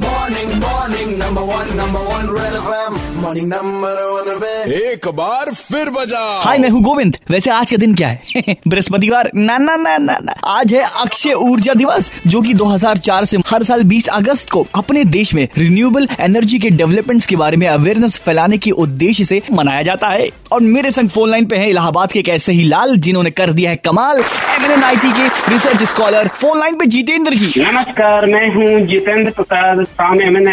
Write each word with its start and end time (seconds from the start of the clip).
Morning, 0.00 0.50
morning, 0.60 1.08
number 1.20 1.42
one, 1.48 1.70
number 1.78 2.00
one, 2.10 2.28
Red 2.34 2.54
FM. 2.58 2.94
Morning, 3.22 3.48
number 3.48 3.90
one, 4.12 4.28
Red 4.42 4.70
एक 4.72 5.08
बार 5.08 5.52
फिर 5.54 5.90
बजा 5.90 6.40
हाय 6.44 6.58
मैं 6.58 6.68
हूँ 6.68 6.80
गोविंद। 6.82 7.16
वैसे 7.30 7.50
आज 7.50 7.70
का 7.70 7.76
दिन 7.76 7.94
क्या 7.94 8.08
है? 8.08 8.22
बृहस्पतिवार। 8.68 9.30
ना 9.34 9.58
ना 9.58 9.76
ना 9.76 9.96
ना 9.98 10.18
ना। 10.22 10.32
आज 10.46 10.74
है 10.74 10.80
अक्षय 10.80 11.32
ऊर्जा 11.32 11.74
दिवस 11.74 12.12
जो 12.26 12.40
कि 12.40 12.54
2004 12.54 13.24
से 13.24 13.38
हर 13.48 13.62
साल 13.62 13.82
20 13.84 14.06
अगस्त 14.08 14.50
को 14.50 14.66
अपने 14.74 15.04
देश 15.04 15.34
में 15.34 15.48
रिन्यूएबल 15.58 16.08
एनर्जी 16.20 16.58
के 16.58 16.70
डेवलपमेंट्स 16.70 17.26
के 17.26 17.36
बारे 17.36 17.56
में 17.56 17.66
अवेयरनेस 17.68 18.18
फैलाने 18.18 18.58
के 18.58 18.70
उद्देश्य 18.70 19.24
से 19.24 19.42
मनाया 19.52 19.82
जाता 19.82 20.08
है। 20.08 20.28
और 20.52 20.60
मेरे 20.60 20.90
संग 20.90 21.08
फ़ोन 21.08 21.30
लाइन 21.30 21.46
पे 21.46 21.56
है 21.56 21.70
इलाहाबाद 21.70 22.12
के 22.12 22.18
एक 22.18 22.28
ऐसे 22.28 22.52
ही 22.52 22.64
लाल 22.64 22.96
जिन्होंने 22.96 23.30
कर 23.30 23.52
दिया 23.52 23.70
है 23.70 23.76
कमाल 23.76 24.22
एमएनआईटी 24.56 25.12
के 25.12 25.28
रिसर्च 25.52 25.82
स्कॉलर 25.82 26.28
फ़ोन 26.28 26.58
लाइन 26.58 26.74
पे 26.78 26.86
जितेंद्र 26.86 27.34
जी। 27.34 27.52
नमस्कार 27.58 28.26
मैं 28.26 28.46
हूँ 28.54 28.86
Jitendra 28.86 29.30
Prasad 29.30 29.86
from 29.96 30.20
M 30.22 30.36
N 30.36 30.48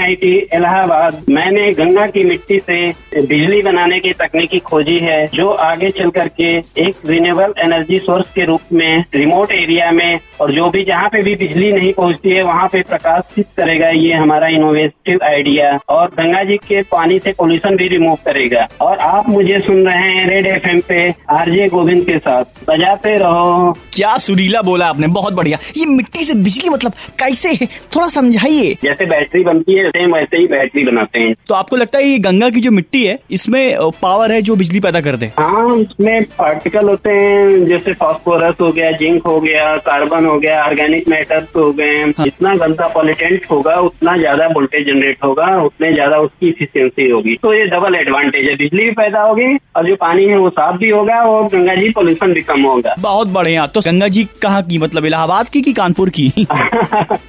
Allahabad. 0.54 1.26
मैंने 1.30 1.70
गंगा 1.74 2.06
की 2.08 2.24
मिट्टी 2.24 2.60
से 2.60 2.88
बिजली 3.22 3.62
बनाने 3.62 4.00
की 4.00 4.14
तकनीकी 4.14 4.60
खोजी 4.60 4.98
है 5.00 5.26
जो 5.28 5.50
आगे 5.50 5.90
चल 5.90 6.10
करके 6.10 6.50
एक 6.82 6.96
रिन्यूएबल 7.06 7.54
एनर्जी 7.60 8.00
सोर्स 8.00 8.34
के 8.34 8.44
रूप 8.44 8.74
में 8.74 9.04
रिमोट 9.16 9.52
एरिया 9.52 9.92
में 9.92 10.20
और 10.42 10.52
जो 10.52 10.70
भी 10.70 10.84
जहाँ 10.84 11.10
पे 11.10 11.22
भी 11.22 11.36
बिजली 11.36 11.72
नहीं 11.72 11.94
पहुँचती 11.94 12.30
है 12.30 12.44
वहाँ 12.44 12.68
पे 12.68 12.82
प्रकाशित 12.82 13.48
करेगा 13.58 13.88
ये 13.88 14.14
हमारा 14.14 14.48
इनोवेटिव 14.48 15.20
आइडिया 15.24 15.72
और 15.90 16.08
गंगा 16.10 16.44
जी 16.44 16.58
के 16.58 16.82
पानी 16.92 17.20
से 17.20 17.32
पोल्यूशन 17.32 17.76
भी 17.76 17.88
रिमूव 17.88 18.16
करेगा। 18.26 18.68
और 18.82 18.98
आप 18.98 19.30
मुझे 19.30 19.60
सुन 19.60 19.88
रहे 19.88 19.98
हैं 19.98 20.28
रेड 20.28 20.48
एफ़ 20.48 20.88
पे 20.88 21.10
आरजे 21.30 21.68
गोविंद 21.68 22.06
के 22.06 22.18
साथ। 22.18 22.44
बजाते 22.70 23.14
रहो। 23.14 23.72
क्या 23.94 24.18
सुरीला 24.18 24.62
बोला 24.62 24.86
आपने? 24.86 25.08
बहुत 25.08 25.34
बढ़िया। 25.34 25.58
ये 25.78 25.86
मिट्टी 25.86 26.24
से 26.24 26.34
बिजली 26.34 26.70
मतलब 26.70 26.92
कैसे 27.20 27.50
है? 27.52 27.68
थोड़ा 27.96 28.08
समझाइए। 28.08 28.74
जैसे 28.84 29.06
बैटरी 29.28 29.44
बनती 29.44 29.74
है 29.74 29.90
सेम 29.90 30.14
वैसे 30.14 30.38
ही 30.38 30.46
बैटरी 30.48 30.84
बनाते 30.86 31.20
हैं। 31.20 31.34
तो 31.48 31.54
आपको 31.54 31.76
लगता 31.76 31.98
है 31.98 32.08
ये 32.08 32.18
गंगा 32.20 32.50
की 32.50 32.60
जो 32.60 32.72
मिट्टी 32.72 33.04
है 33.06 33.18
इसमें 33.32 33.78
पावर 34.02 34.32
है 34.32 34.42
जो 34.42 34.56
बिजली 34.56 34.80
पैदा 34.80 35.02
कर 35.02 35.16
दे? 35.16 35.32
हाँ 35.40 35.66
उसमें 35.68 36.24
पार्टिकल 36.38 36.90
होते 36.90 37.10
हैं 37.12 37.66
जैसे 37.66 37.94
फास्फोरस 37.94 38.56
हो 38.62 38.72
गया 38.72 38.92
जिंक 38.98 39.28
हो 39.28 39.40
गया 39.42 39.76
कार्बन 39.88 40.26
हो 40.26 40.38
गया 40.40 40.64
ऑर्गेनिक 40.66 41.08
मैटर्स 41.10 41.56
हो 41.56 41.72
गए 41.74 41.96
हाँ। 41.96 42.24
जितना 42.24 42.54
गंदा 42.58 42.88
पॉलिटेंट 42.88 43.46
होगा 43.52 43.74
उतना 43.82 44.16
ज़्यादा 44.18 44.48
वोल्टेज 44.48 44.86
जनरेट 44.88 45.24
होगा 45.24 45.48
उतने 45.64 45.94
ज़्यादा 45.94 46.18
उसकी 46.20 46.50
इफिशियंसी 46.50 47.10
होगी। 47.10 47.36
तो 47.42 47.54
ये 47.54 47.66
डबल 47.68 47.96
एडवांटेज 47.96 48.48
है। 48.50 48.56
बिजली 48.58 48.84
भी 48.84 48.92
पैदा 48.94 49.22
होगी 49.22 49.56
और 49.76 49.88
जो 49.88 49.96
पानी 49.98 50.26
है 50.26 50.38
वो 50.38 50.50
साफ़ 50.50 50.78
भी 50.78 50.90
होगा 50.90 51.22
और 51.24 51.48
गंगा 51.48 51.76
जी 51.76 51.90
पोल्यूशन 51.92 52.34
भी 52.34 52.42
कम 52.44 52.62
होगा। 52.62 52.96
बहुत 53.00 53.28
बढ़िया। 53.32 53.66
तो 53.68 53.82
गंगा 53.82 54.08
जी 54.08 54.24
कहाँ 54.42 54.62
की 54.64 54.78
मतलब 54.80 55.06
इलाहाबाद 55.06 55.50
की 55.50 55.62
कि 55.62 55.74
कानपुर 55.74 56.10
की? 56.10 56.28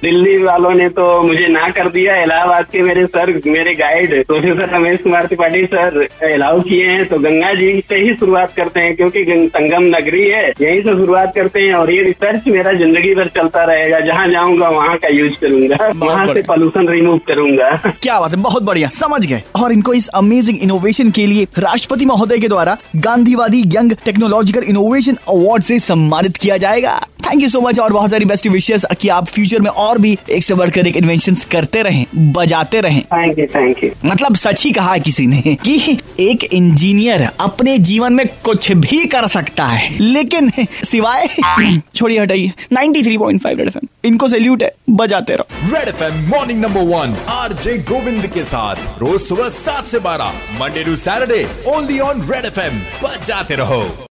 दिल्ली 0.01 0.37
वालों 0.43 0.73
ने 0.73 0.87
तो 0.89 1.21
मुझे 1.23 1.47
ना 1.47 1.69
कर 1.69 1.88
दिया 1.89 2.15
इलाहाबाद 2.21 2.65
के 2.71 2.81
मेरे 2.83 3.05
सर 3.07 3.31
मेरे 3.47 3.73
guide 3.75 4.13
professor 4.27 4.75
Ramesh 4.75 4.99
Kumar 5.01 5.25
Tripathi 5.25 5.63
sir 5.65 5.97
allow 6.29 6.59
किए 6.61 6.85
हैं 6.87 7.05
तो 7.07 7.19
गंगा 7.19 7.53
जी 7.53 7.71
से 7.89 7.99
ही 7.99 8.13
शुरुआत 8.13 8.53
करते 8.55 8.79
हैं 8.79 8.95
क्योंकि 8.95 9.23
संगम 9.49 9.85
नगरी 9.87 10.27
है 10.29 10.43
यहीं 10.51 10.81
से 10.81 10.93
शुरुआत 10.95 11.33
करते 11.35 11.59
हैं 11.59 11.73
और 11.75 11.91
ये 11.91 12.03
रिसर्च 12.03 12.47
मेरा 12.49 12.73
ज़िंदगी 12.73 13.13
भर 13.15 13.27
चलता 13.37 13.63
रहेगा 13.63 13.99
जहाँ 14.05 14.27
जाऊँगा 14.29 14.69
वहाँ 14.69 14.97
का 14.97 15.07
यूज़ 15.09 15.39
करूँगा 15.41 15.89
वहाँ 15.95 16.25
से। 16.27 16.41
पोल्यूशन 16.43 16.87
रिमूव 16.89 17.17
करूँगा। 17.27 17.69
क्या 18.01 18.19
बात 18.19 18.31
है 18.31 18.41
बहुत 18.41 18.63
बढ़िया 18.63 18.89
समझ 18.93 19.25
गए। 19.25 19.41
और 19.55 19.73
इनको 19.73 19.93
इस 19.93 20.07
अमेजिंग 20.15 20.59
इनोवेशन 20.63 21.11
के 21.11 21.25
लिए 21.27 21.47
राष्ट्रपति 21.59 22.05
महोदय 22.05 22.39
के 22.39 22.47
द्वारा 22.47 22.77
गांधीवादी 22.97 23.63
यंग 23.75 23.93
टेक्नोलॉजिकल 24.05 24.63
इनोवेशन 24.69 25.17
अवार्ड 25.29 25.63
से 25.63 25.79
सम्मानित 25.81 26.37
किया 26.37 26.57
जाएगा। 26.57 26.99
थैंक 27.19 27.41
यू 27.43 27.49
सो 27.49 27.59
मच 27.61 27.79
और 27.79 27.93
बहुत 27.93 28.09
सारी 28.09 28.25
बेस्ट 28.25 28.47
विशेष 28.47 28.85
कि 29.01 29.09
आप 29.09 29.25
फ्यूचर 29.27 29.59
में 29.61 29.69
और 29.71 29.97
भी 29.97 30.17
एक 30.29 30.43
से 30.43 30.53
बढ़कर 30.53 30.87
एक 30.87 30.97
इन्वेंशन 30.97 31.35
करते 31.51 31.81
रहें 31.81 32.05
बजाते 32.33 32.81
रहें। 32.81 33.01
थैंक 33.03 33.39
यू 33.39 33.45
थैंक 33.45 33.83
यू 33.83 33.89
मतलब 34.05 34.35
सच 34.35 34.63
ही 34.65 34.71
कहा 34.71 34.93
है 34.93 34.99
किसी 34.99 35.27
ने 35.27 35.41
कि 35.65 35.97
एक 36.19 36.43
इंजीनियर 36.43 37.27
अपने 37.39 37.77
जीवन 37.79 38.13
में 38.13 38.25
कुछ 38.45 38.71
भी 38.71 39.05
कर 39.05 39.27
सकता 39.27 39.65
है 39.65 39.97
लेकिन 39.99 40.51
सिवाय 40.83 41.27
छोड़िए 41.95 42.19
हटाइए। 42.19 42.51
93.5 42.73 43.57
रेड 43.57 43.67
एफएम 43.67 43.87
इनको 44.05 44.27
सैल्यूट 44.27 44.63
है 44.63 44.71
बजाते 44.89 45.35
रहो। 45.35 45.73
Red 45.73 45.87
FM 45.87 46.27
morning 46.29 46.61
number 46.61 46.81
one 46.95 47.15
RJ 47.29 47.77
Govind 47.89 48.27
के 48.27 48.43
साथ। 48.43 48.99
रोज 48.99 49.21
सुबह 49.21 49.49
सात 49.49 49.85
से 49.85 49.99
बारह 49.99 50.33
Monday 50.61 50.83
to 50.83 50.95
Saturday 50.95 51.47
only 51.67 51.99
on 51.99 52.29
red 52.31 52.45
FM 52.45 52.79
बजाते 53.03 53.55
रहो। 53.55 54.07